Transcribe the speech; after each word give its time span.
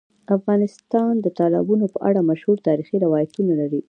افغانستان 0.37 1.11
د 1.19 1.27
تالابونو 1.39 1.85
په 1.93 1.99
اړه 2.09 2.27
مشهور 2.29 2.57
تاریخی 2.67 2.97
روایتونه 3.05 3.51
لري. 3.61 3.79